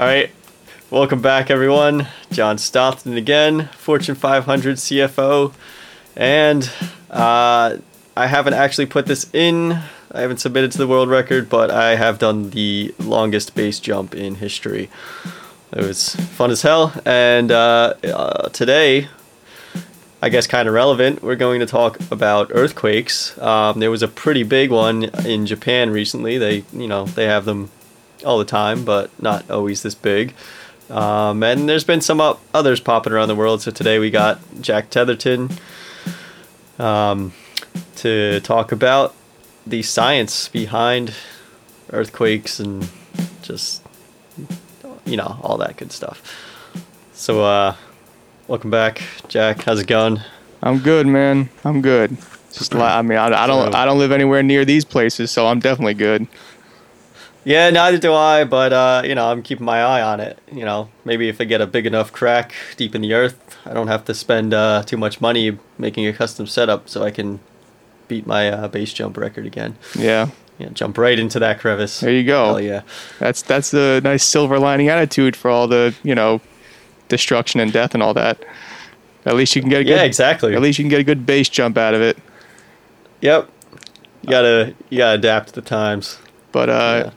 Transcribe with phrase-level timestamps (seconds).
[0.00, 0.30] All right.
[0.88, 2.06] Welcome back, everyone.
[2.32, 5.52] John Stockton again, Fortune 500 CFO.
[6.16, 6.72] And
[7.10, 7.76] uh,
[8.16, 9.72] I haven't actually put this in,
[10.10, 14.14] I haven't submitted to the world record, but I have done the longest base jump
[14.14, 14.88] in history.
[15.70, 16.94] It was fun as hell.
[17.04, 19.08] And uh, uh, today,
[20.22, 23.38] I guess kind of relevant, we're going to talk about earthquakes.
[23.38, 26.38] Um, there was a pretty big one in Japan recently.
[26.38, 27.70] They, you know, they have them
[28.24, 30.34] all the time, but not always this big.
[30.88, 33.62] Um, and there's been some up, others popping around the world.
[33.62, 35.52] So today we got Jack Tetherton
[36.78, 37.32] um,
[37.96, 39.14] to talk about
[39.66, 41.14] the science behind
[41.92, 42.88] earthquakes and
[43.42, 43.82] just
[45.04, 46.22] you know all that good stuff.
[47.12, 47.76] So uh,
[48.48, 49.62] welcome back, Jack.
[49.62, 50.20] How's it going?
[50.62, 51.50] I'm good, man.
[51.64, 52.16] I'm good.
[52.52, 55.46] Just li- I mean, I, I don't I don't live anywhere near these places, so
[55.46, 56.26] I'm definitely good.
[57.44, 60.38] Yeah, neither do I, but uh, you know, I'm keeping my eye on it.
[60.52, 63.72] You know, maybe if I get a big enough crack deep in the earth, I
[63.72, 67.40] don't have to spend uh, too much money making a custom setup, so I can
[68.08, 69.76] beat my uh, base jump record again.
[69.96, 70.30] Yeah.
[70.58, 72.00] Yeah, jump right into that crevice.
[72.00, 72.46] There you go.
[72.48, 72.82] Hell yeah.
[73.18, 76.42] That's that's the nice silver lining attitude for all the you know
[77.08, 78.44] destruction and death and all that.
[79.24, 80.54] At least you can get a good, Yeah, exactly.
[80.54, 82.18] At least you can get a good base jump out of it.
[83.22, 83.48] Yep.
[84.22, 86.18] You gotta you gotta adapt to the times.
[86.52, 87.10] But uh, Yeah.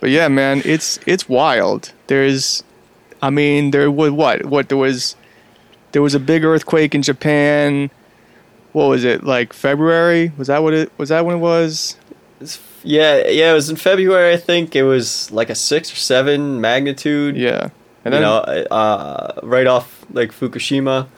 [0.00, 1.92] But yeah, man, it's it's wild.
[2.06, 2.62] There's,
[3.22, 5.16] I mean, there was what what there was,
[5.92, 7.90] there was a big earthquake in Japan.
[8.72, 10.32] What was it like February?
[10.36, 11.08] Was that what it was?
[11.08, 11.96] That when it was?
[12.82, 14.32] Yeah, yeah, it was in February.
[14.32, 17.36] I think it was like a six or seven magnitude.
[17.36, 17.70] Yeah,
[18.04, 21.08] and you then know, uh, right off like Fukushima.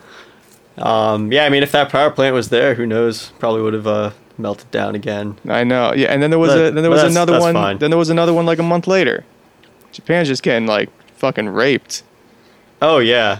[0.77, 3.31] Um, yeah, I mean, if that power plant was there, who knows?
[3.39, 5.37] Probably would have uh, melted down again.
[5.47, 5.93] I know.
[5.93, 7.53] Yeah, and then there was a, then there was another one.
[7.53, 7.77] fine.
[7.77, 9.25] Then there was another one like a month later.
[9.91, 12.03] Japan's just getting like fucking raped.
[12.81, 13.39] Oh yeah,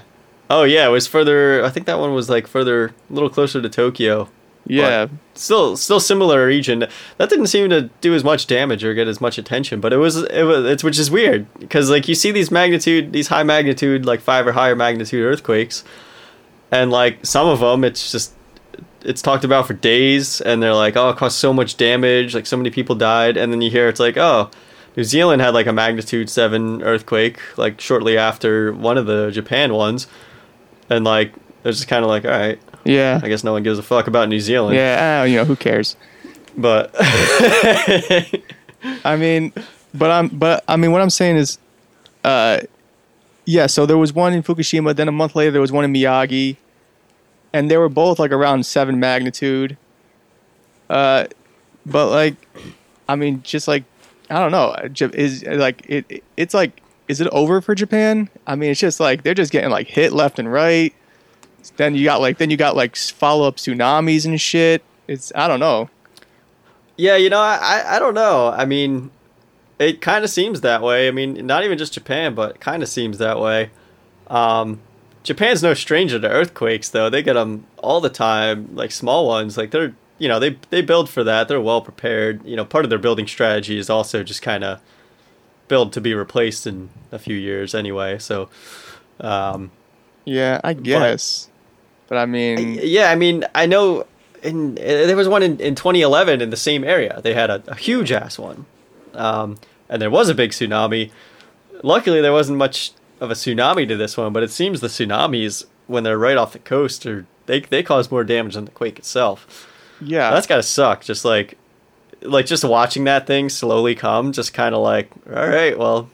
[0.50, 0.88] oh yeah.
[0.88, 1.64] It was further.
[1.64, 4.30] I think that one was like further, a little closer to Tokyo.
[4.66, 6.86] Yeah, Still, still similar region.
[7.18, 9.80] That didn't seem to do as much damage or get as much attention.
[9.80, 13.12] But it was, it was, it's which is weird because like you see these magnitude,
[13.12, 15.84] these high magnitude, like five or higher magnitude earthquakes,
[16.72, 18.34] and like some of them, it's just
[19.04, 22.46] it's talked about for days and they're like oh it caused so much damage like
[22.46, 24.50] so many people died and then you hear it's like oh
[24.98, 29.74] new zealand had like a magnitude 7 earthquake like shortly after one of the japan
[29.74, 30.08] ones
[30.90, 31.34] and like
[31.64, 34.08] it's just kind of like all right yeah, i guess no one gives a fuck
[34.08, 35.22] about new zealand yeah.
[35.22, 35.96] ah, you know who cares?
[36.58, 36.94] but
[39.04, 39.54] I mean,
[39.94, 41.58] but I'm but I mean what I'm saying is,
[42.24, 42.60] uh,
[43.46, 43.68] yeah.
[43.68, 44.96] So there was one in Fukushima.
[44.96, 46.58] Then a month later there was one in Miyagi,
[47.54, 49.78] and they were both like around seven magnitude.
[50.90, 51.26] Uh,
[51.86, 52.36] but like,
[53.08, 53.84] I mean, just like
[54.30, 56.24] I don't know, Ja- is like it.
[56.38, 58.30] It's like, is it over for Japan?
[58.48, 60.94] I mean, it's just like they're just getting like hit left and right.
[61.78, 64.84] Then you got like then you got like follow up tsunamis and shit.
[65.08, 65.90] It's I don't know.
[66.98, 69.10] yeah you know i i, I don't know i mean
[69.80, 72.90] it kind of seems that way i mean not even just japan but kind of
[72.90, 73.72] seems that way
[74.28, 74.82] um
[75.30, 77.08] Japan's no stranger to earthquakes, though.
[77.08, 79.60] They get them all the time, like small ones.
[79.60, 81.48] Like they're, you know, they they build for that.
[81.48, 82.44] They're well prepared.
[82.44, 84.82] You know, part of their building strategy is also just kind of
[85.68, 88.18] build to be replaced in a few years anyway.
[88.18, 88.50] So,
[89.20, 89.70] um,
[90.26, 91.48] Yeah, I guess.
[92.08, 94.08] But, I mean, yeah, I mean, I know.
[94.42, 97.22] In uh, there was one in, in 2011 in the same area.
[97.22, 98.66] They had a, a huge ass one,
[99.14, 99.60] um,
[99.90, 101.12] and there was a big tsunami.
[101.84, 105.66] Luckily, there wasn't much of a tsunami to this one, but it seems the tsunamis
[105.88, 109.00] when they're right off the coast are they they cause more damage than the quake
[109.00, 109.68] itself.
[110.02, 111.04] yeah, That's gotta suck.
[111.04, 111.58] Just like
[112.22, 116.10] like just watching that thing slowly come, just kind of like, all right, well,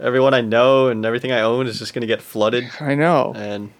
[0.00, 3.32] everyone I know and everything I own is just gonna get flooded, I know.
[3.36, 3.70] and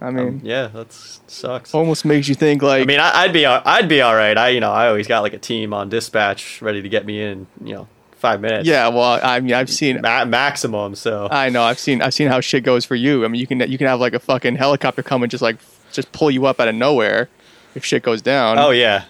[0.00, 1.72] I mean, um, yeah, that sucks.
[1.74, 4.36] almost makes you think like, I mean, I, I'd be I'd be all right.
[4.36, 7.22] I you know I always got like a team on dispatch ready to get me
[7.22, 7.46] in.
[7.64, 8.68] You know, five minutes.
[8.68, 8.88] yeah.
[8.88, 10.00] Well, I mean, I've seen.
[10.00, 10.94] Ma- maximum.
[10.94, 11.62] So I know.
[11.62, 12.02] I've seen.
[12.02, 13.24] I've seen how shit goes for you.
[13.24, 15.56] I mean, you can you can have like a fucking helicopter come and just like
[15.92, 17.28] just pull you up out of nowhere
[17.74, 18.58] if shit goes down.
[18.58, 19.04] oh yeah,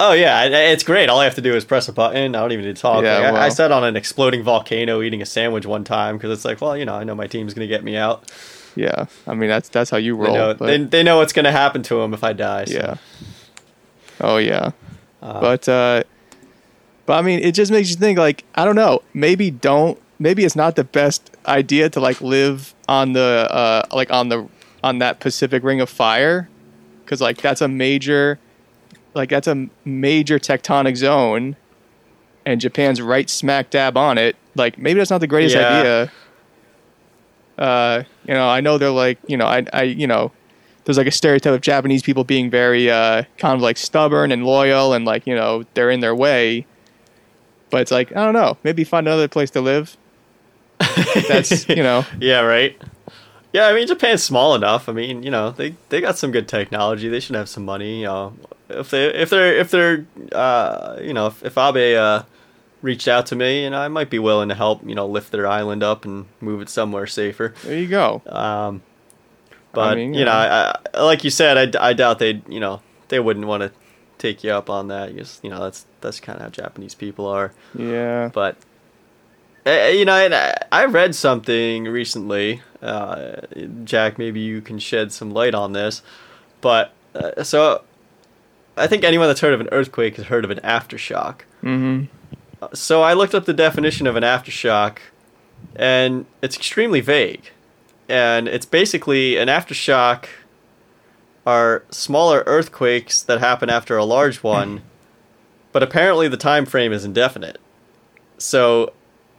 [0.00, 0.44] oh yeah.
[0.44, 1.08] It's great.
[1.08, 2.34] All I have to do is press a button.
[2.34, 3.04] I don't even need to talk.
[3.04, 6.30] Yeah, Like, I, I sat on an exploding volcano eating a sandwich one time because
[6.30, 8.30] it's like, well, you know, I know my team's gonna get me out.
[8.76, 9.06] yeah.
[9.26, 10.34] I mean, that's that's how you They roll.
[10.34, 12.64] know but- they, they know what's gonna happen to them if I die.
[12.66, 12.74] So.
[12.74, 12.94] yeah.
[14.20, 14.70] Oh yeah.
[15.22, 16.02] Uh, but uh,
[17.06, 18.18] but I mean, it just makes you think.
[18.18, 19.02] Like, I don't know.
[19.12, 19.98] Maybe don't.
[20.18, 24.48] Maybe it's not the best idea to like live on the uh like on the
[24.82, 26.48] on that Pacific Ring of Fire,
[27.04, 28.38] because like that's a major,
[29.14, 31.56] like that's a major tectonic zone,
[32.46, 34.36] and Japan's right smack dab on it.
[34.54, 35.68] Like maybe that's not the greatest Yeah.
[35.68, 36.12] idea.
[37.58, 40.32] Uh, you know, I know they're like, you know, I, I, you know,
[40.84, 44.44] there's like a stereotype of Japanese people being very uh, kind of like stubborn and
[44.44, 46.66] loyal and like, you know, they're in their way.
[47.70, 49.96] But it's like, I don't know, maybe find another place to live.
[51.28, 52.80] That's, you know, Yeah, right.
[53.54, 54.88] Yeah, I mean Japan's small enough.
[54.88, 57.08] I mean, you know, they they got some good technology.
[57.08, 58.00] They should have some money.
[58.00, 58.36] You know,
[58.68, 62.24] if they if they're if they're uh, you know if, if Abe uh,
[62.82, 64.84] reached out to me, and I might be willing to help.
[64.84, 67.54] You know, lift their island up and move it somewhere safer.
[67.62, 68.22] there you go.
[68.26, 68.82] Um,
[69.72, 70.36] but mean, you you know, know.
[70.36, 73.72] I, I, like you said, I, I doubt they'd, you know they wouldn't want to
[74.18, 75.14] take you up on that.
[75.14, 77.52] Because you know that's that's kind of how Japanese people are.
[77.74, 78.30] Yeah.
[78.32, 78.56] But
[79.66, 82.62] uh, you know, and I, I read something recently.
[82.82, 83.36] Uh,
[83.84, 86.02] Jack, maybe you can shed some light on this.
[86.60, 87.82] But uh, so,
[88.76, 91.40] I think anyone that's heard of an earthquake has heard of an aftershock.
[91.62, 92.04] Mm-hmm.
[92.72, 94.98] So I looked up the definition of an aftershock,
[95.76, 97.50] and it's extremely vague.
[98.08, 100.26] And it's basically an aftershock
[101.46, 104.48] are smaller earthquakes that happen after a large hmm.
[104.48, 104.82] one,
[105.72, 107.58] but apparently the time frame is indefinite.
[108.38, 108.92] So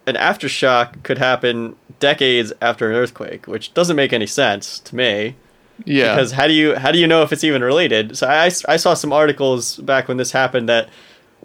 [0.05, 5.35] an aftershock could happen decades after an earthquake, which doesn't make any sense to me
[5.83, 6.15] Yeah.
[6.15, 8.17] because how do you how do you know if it's even related?
[8.17, 10.89] So I, I saw some articles back when this happened that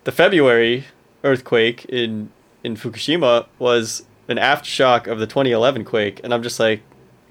[0.05, 0.85] the February
[1.25, 2.31] earthquake in
[2.63, 6.83] in Fukushima was an aftershock of the 2011 quake, and I'm just like,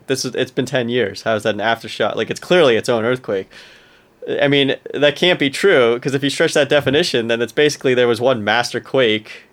[0.10, 1.22] this is it's been 10 years.
[1.22, 2.16] How is that an aftershock?
[2.16, 3.50] Like it's clearly its own earthquake.
[4.42, 7.94] I mean that can't be true because if you stretch that definition, then it's basically
[7.94, 9.44] there was one master quake,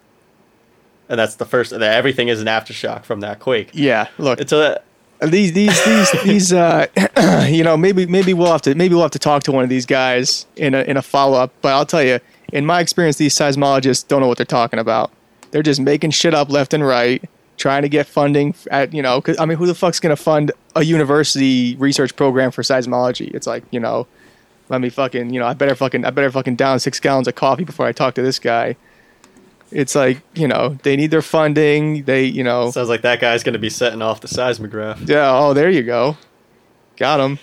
[1.09, 1.71] and that's the first.
[1.71, 3.71] That everything is an aftershock from that quake.
[3.73, 4.09] yeah.
[4.19, 4.83] Look, It's a
[5.23, 6.87] these these these these uh
[7.49, 9.71] you know maybe maybe we'll have to maybe we'll have to talk to one of
[9.71, 12.19] these guys in a in a follow up but I'll tell you
[12.53, 15.11] in my experience these seismologists don't know what they're talking about
[15.53, 17.25] they're just making shit up left and right
[17.57, 20.53] trying to get funding at you know 'cause, I mean who the fuck's gonna fund
[20.75, 24.07] a university research program for seismology it's like you know
[24.69, 27.35] let me fucking you know I better fucking I better fucking down six gallons of
[27.35, 28.77] coffee before I talk to this guy
[29.73, 33.43] it's like you know they need their funding they you know Sounds like that guy's
[33.43, 35.09] going to be setting off the seismograph.
[35.09, 35.29] yeah.
[35.33, 36.17] Oh, there you go.
[36.97, 37.39] Got him.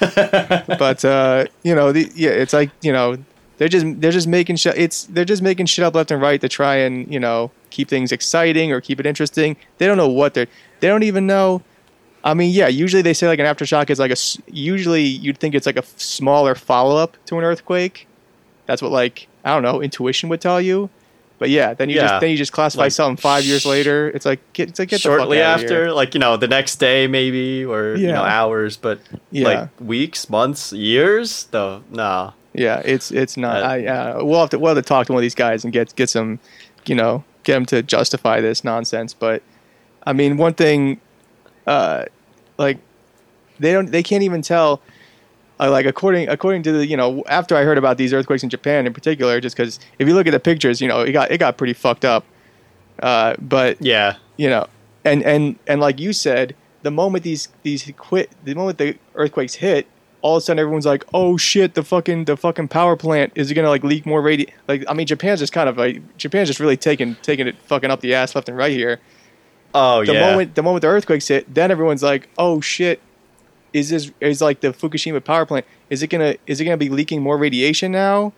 [0.00, 3.16] but uh, you know, the, yeah, it's like you know,
[3.60, 4.74] they're just they're just making shit.
[4.78, 7.88] It's they're just making shit up left and right to try and you know keep
[7.90, 9.54] things exciting or keep it interesting.
[9.76, 10.46] They don't know what they're.
[10.80, 11.60] They don't even know.
[12.24, 12.68] I mean, yeah.
[12.68, 14.16] Usually they say like an aftershock is like a.
[14.50, 18.08] Usually you'd think it's like a f- smaller follow up to an earthquake.
[18.64, 20.88] That's what like I don't know intuition would tell you.
[21.38, 22.02] But yeah, then you Yeah.
[22.08, 24.08] just then you just classify Like, something five years later.
[24.14, 25.80] It's like get it's like get Shortly the fuck outta here.
[25.82, 29.44] after, like you know, the next day maybe, or you know, hours, but Yeah.
[29.48, 31.44] like weeks, months, years.
[31.50, 32.32] Though, no.
[32.52, 33.62] Yeah, it's it's not.
[33.62, 35.64] Uh, I uh, we'll have to we'll have to talk to one of these guys
[35.64, 36.40] and get get some,
[36.86, 39.14] you know, get them to justify this nonsense.
[39.14, 39.42] But
[40.04, 41.00] I mean, one thing,
[41.66, 42.06] uh,
[42.58, 42.78] like
[43.58, 44.82] they don't they can't even tell.
[45.60, 48.48] Uh, like according according to the you know after I heard about these earthquakes in
[48.48, 51.30] Japan in particular, just because if you look at the pictures, you know it got
[51.30, 52.24] it got pretty fucked up.
[53.02, 54.66] Uh, but Yeah, you know,
[55.04, 59.54] and and and like you said, the moment these these quit, the moment the earthquakes
[59.54, 59.86] hit,
[60.22, 63.52] all of a sudden everyone's like, oh shit, the fucking the fucking power plant is
[63.52, 64.50] gonna like leak more radi.
[64.68, 67.90] Like I mean, Japan's just kind of like Japan's just really taking taking it fucking
[67.90, 69.00] up the ass left and right here.
[69.74, 70.30] Oh The yeah.
[70.30, 73.00] moment the moment the earthquakes hit, then everyone's like, oh shit.
[73.72, 75.64] Is this is like the Fukushima power plant?
[75.90, 78.32] Is it gonna is it gonna be leaking more radiation now?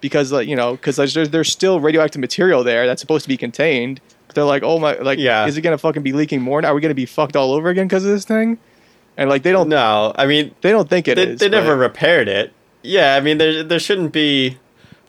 [0.00, 3.36] Because like you know, because there's there's still radioactive material there that's supposed to be
[3.36, 4.00] contained.
[4.28, 5.46] But they're like, oh my, like, Yeah.
[5.46, 6.60] is it gonna fucking be leaking more?
[6.62, 6.68] now?
[6.68, 8.58] Are we gonna be fucked all over again because of this thing?
[9.18, 11.40] And like they don't no, I mean they don't think it they, is.
[11.40, 12.52] they never repaired it.
[12.82, 14.56] Yeah, I mean there there shouldn't be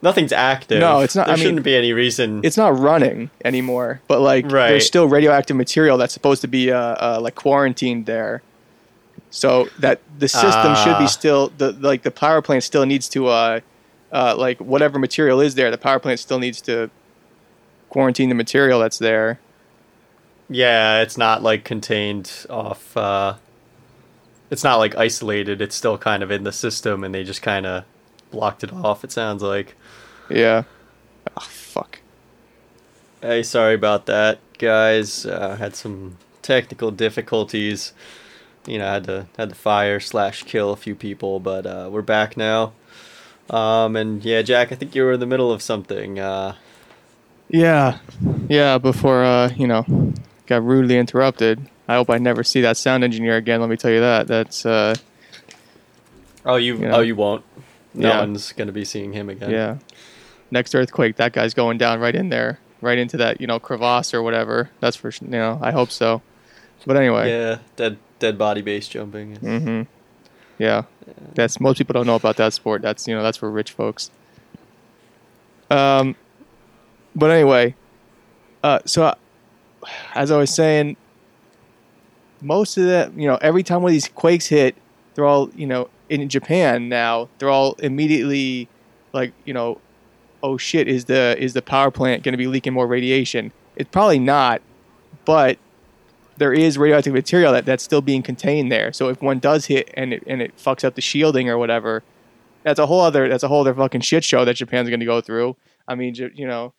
[0.01, 0.79] nothing's active.
[0.79, 2.41] No, it's not- There I shouldn't be any reason.
[2.43, 4.01] it's not running anymore.
[4.07, 4.69] But like Right.
[4.71, 8.41] there's still radioactive material that's supposed to be uh, uh like quarantined there.
[9.29, 10.99] So that the system should Ah.
[10.99, 13.59] be still the like the power plant still needs to uh
[14.11, 16.89] uh like whatever material is there, the power plant still needs to
[17.89, 19.37] quarantine the material that's there.
[20.49, 22.97] yeah, it's not like contained off.
[22.97, 23.35] uh
[24.49, 25.61] It's not like isolated.
[25.61, 27.83] It's still kind of in the system, and they just kind of
[28.31, 29.03] blocked it off.
[29.03, 29.75] It sounds like.
[30.29, 30.63] Yeah.
[31.37, 31.99] Oh fuck.
[33.21, 35.25] Hey, sorry about that, guys.
[35.25, 37.93] Uh, had some technical difficulties.
[38.65, 42.01] You know, had to had to fire slash kill a few people, but uh, we're
[42.01, 42.73] back now.
[43.49, 46.19] Um, and yeah, Jack, I think you were in the middle of something.
[46.19, 46.55] Uh,
[47.49, 47.97] Yeah.
[48.47, 49.85] Yeah, before uh, you know,
[50.49, 51.65] got rudely interrupted.
[51.87, 54.27] I hope I never see that sound engineer again, let me tell you that.
[54.27, 54.95] That's uh
[56.45, 56.95] oh, you Yeah.
[56.97, 57.43] oh you won't.
[57.93, 58.19] No Yeah.
[58.19, 59.51] one's gonna be seeing him again.
[59.51, 59.77] Yeah.
[60.51, 64.13] Next earthquake, that guy's going down right in there, right into that you know crevasse
[64.13, 64.69] or whatever.
[64.79, 65.59] That's for you know.
[65.61, 66.21] I hope so.
[66.85, 69.37] But anyway, Yeah, dead dead body base jumping.
[69.37, 69.81] Mm-hmm.
[70.57, 70.83] yeah,
[71.35, 72.81] that's most people don't know about that sport.
[72.81, 74.09] That's you know that's for rich folks.
[75.69, 76.15] Um,
[77.15, 77.75] but anyway,
[78.63, 79.13] uh, so
[80.15, 80.97] as I was saying,
[82.41, 84.75] most of the you know every time one of these quakes hit,
[85.13, 87.29] they're all you know in Japan now.
[87.37, 88.67] They're all immediately
[89.13, 89.79] like you know,
[90.43, 93.51] oh shit, is the is the power plant going to be leaking more radiation?
[93.75, 94.61] It's probably not,
[95.25, 95.57] but
[96.37, 98.93] there is radioactive material that, that's still being contained there.
[98.93, 102.01] So if one does hit and it, and it fucks up the shielding or whatever,
[102.63, 105.05] that's a whole other that's a whole other fucking shit show that Japan's going to
[105.05, 105.55] go through.
[105.87, 106.73] I mean, you know,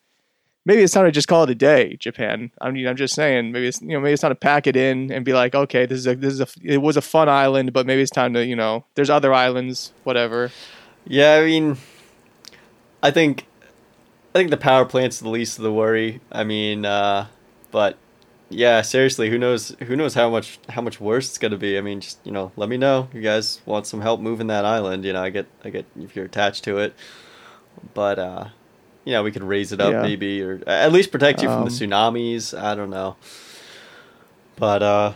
[0.71, 2.53] maybe it's time to just call it a day, Japan.
[2.61, 4.77] I mean, I'm just saying, maybe it's you know maybe it's time to pack it
[4.77, 7.29] in and be like, okay, this is a this is a it was a fun
[7.29, 10.53] island, but maybe it's time to you know there's other islands, whatever.
[11.05, 11.77] Yeah, I mean,
[13.03, 13.47] I think,
[14.33, 16.21] I think the power plant's the least of the worry.
[16.31, 17.27] I mean, uh,
[17.73, 17.99] but
[18.49, 19.75] yeah, seriously, who knows?
[19.81, 21.79] Who knows how much how much worse it's gonna be?
[21.79, 23.09] I mean, just you know, let me know.
[23.13, 25.05] You guys want some help moving that island?
[25.05, 26.95] You know, I get, I get if you're attached to it,
[27.93, 28.45] but uh,
[29.05, 30.03] you know, we could raise it up Yeah.
[30.03, 32.59] maybe, or at least protect you from the Um, tsunamis.
[32.59, 33.17] I don't know,
[34.57, 35.13] but uh,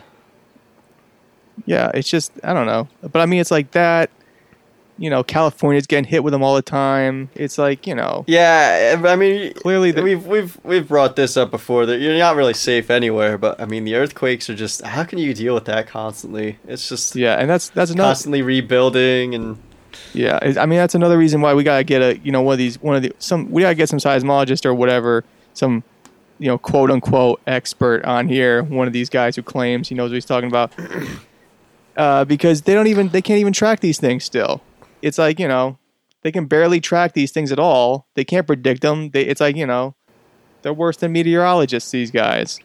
[1.67, 4.11] Yeah, it's just I don't know, but I mean, it's like that.
[4.97, 7.29] You know, California's getting hit with them all the time.
[7.35, 11.51] It's like you know, yeah, I mean, Clearly the- we've we've we've brought this up
[11.51, 13.37] before that you're not really safe anywhere.
[13.37, 16.59] But I mean, the earthquakes are just how can you deal with that constantly?
[16.69, 19.59] It's just yeah, and that's that's another constantly rebuilding and
[20.13, 22.59] Yeah, I mean that's another reason why we gotta get a you know one of
[22.59, 25.25] these one of the some we gotta get some seismologist or whatever
[25.55, 25.83] some
[26.39, 30.11] you know quote unquote expert on here one of these guys who claims he knows
[30.11, 30.73] what he's talking about
[31.97, 34.63] uh, because they don't even they can't even track these things still.
[35.03, 35.79] It's like you know
[36.23, 38.07] they can barely track these things at all.
[38.15, 39.11] They can't predict them.
[39.11, 39.95] They, it's like you know
[40.63, 41.91] they're worse than meteorologists.
[41.91, 42.61] These guys.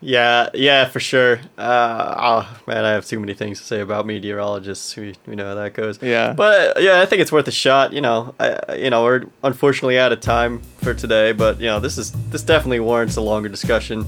[0.00, 1.40] Yeah, yeah, for sure.
[1.58, 4.94] Uh, oh man, I have too many things to say about meteorologists.
[4.96, 6.00] We we know how that goes.
[6.02, 6.32] Yeah.
[6.32, 7.92] But yeah, I think it's worth a shot.
[7.92, 11.66] You know, I, I- you know, we're unfortunately out of time for today, but you
[11.66, 14.06] know, this is this definitely warrants a longer discussion.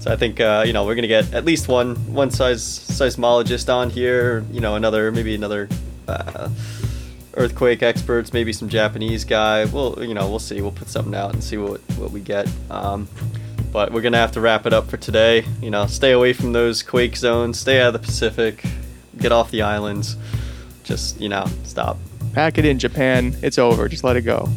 [0.00, 3.72] So I think uh, you know we're gonna get at least one one size seismologist
[3.72, 4.44] on here.
[4.52, 5.68] You know, another maybe another
[6.06, 6.48] uh,
[7.34, 9.64] earthquake experts, maybe some Japanese guy.
[9.66, 10.60] We'll you know we'll see.
[10.62, 12.48] We'll put something out and see what what we get.
[12.70, 13.08] Um,
[13.72, 15.44] but we're gonna have to wrap it up for today.
[15.60, 17.58] You know, stay away from those quake zones.
[17.58, 18.64] Stay out of the Pacific.
[19.16, 20.16] Get off the islands.
[20.84, 21.98] Just you know, stop.
[22.32, 23.36] Pack it in, Japan.
[23.42, 23.88] It's over.
[23.88, 24.48] Just let it go.